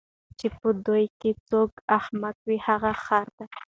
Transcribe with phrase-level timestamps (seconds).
[0.37, 3.45] چی په دوی کی څوک احمق وي هغه خر دی